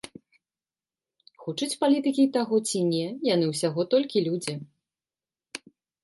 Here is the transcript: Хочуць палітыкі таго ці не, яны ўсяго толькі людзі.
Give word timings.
Хочуць 1.43 1.75
палітыкі 1.83 2.23
таго 2.37 2.55
ці 2.71 2.81
не, 2.91 3.01
яны 3.33 3.45
ўсяго 3.51 3.81
толькі 3.91 4.23
людзі. 4.29 4.55